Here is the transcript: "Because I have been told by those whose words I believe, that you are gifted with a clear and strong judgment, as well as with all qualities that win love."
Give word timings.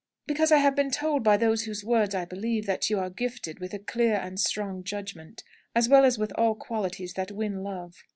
"Because 0.25 0.51
I 0.51 0.57
have 0.57 0.75
been 0.75 0.89
told 0.89 1.23
by 1.23 1.37
those 1.37 1.65
whose 1.65 1.83
words 1.85 2.15
I 2.15 2.25
believe, 2.25 2.65
that 2.65 2.89
you 2.89 2.97
are 2.97 3.11
gifted 3.11 3.59
with 3.59 3.71
a 3.75 3.77
clear 3.77 4.15
and 4.15 4.39
strong 4.39 4.83
judgment, 4.83 5.43
as 5.75 5.87
well 5.87 6.05
as 6.05 6.17
with 6.17 6.31
all 6.35 6.55
qualities 6.55 7.13
that 7.13 7.29
win 7.31 7.61
love." 7.61 8.03